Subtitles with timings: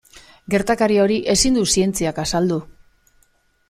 [0.53, 2.61] Gertakari hori ezin du zientziak azaldu.